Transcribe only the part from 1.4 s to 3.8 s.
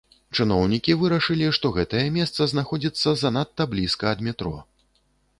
што гэтае месца знаходзіцца занадта